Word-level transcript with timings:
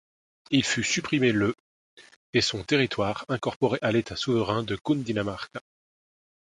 Il 0.49 0.63
fut 0.65 0.81
supprimé 0.83 1.31
le 1.31 1.55
et 2.33 2.41
son 2.41 2.63
territoire 2.63 3.23
incorporé 3.29 3.77
à 3.83 3.91
l'État 3.91 4.15
souverain 4.15 4.63
de 4.63 4.75
Cundinamarca. 4.75 5.61